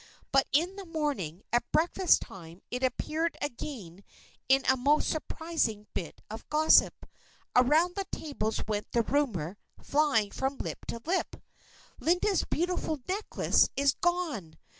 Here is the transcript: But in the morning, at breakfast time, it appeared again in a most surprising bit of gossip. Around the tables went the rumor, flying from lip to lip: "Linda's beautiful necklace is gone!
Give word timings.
But 0.31 0.47
in 0.51 0.77
the 0.77 0.85
morning, 0.85 1.43
at 1.53 1.71
breakfast 1.71 2.21
time, 2.23 2.63
it 2.71 2.81
appeared 2.81 3.37
again 3.39 4.03
in 4.49 4.65
a 4.65 4.75
most 4.75 5.07
surprising 5.07 5.85
bit 5.93 6.21
of 6.27 6.49
gossip. 6.49 7.05
Around 7.55 7.93
the 7.93 8.07
tables 8.11 8.63
went 8.67 8.91
the 8.93 9.03
rumor, 9.03 9.59
flying 9.79 10.31
from 10.31 10.57
lip 10.57 10.87
to 10.87 11.01
lip: 11.05 11.35
"Linda's 11.99 12.43
beautiful 12.45 12.97
necklace 13.07 13.69
is 13.77 13.93
gone! 13.93 14.57